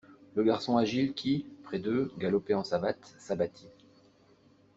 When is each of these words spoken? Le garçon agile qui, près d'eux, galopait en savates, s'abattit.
Le 0.33 0.41
garçon 0.43 0.77
agile 0.77 1.13
qui, 1.13 1.45
près 1.61 1.77
d'eux, 1.77 2.11
galopait 2.17 2.55
en 2.55 2.63
savates, 2.63 3.13
s'abattit. 3.19 3.69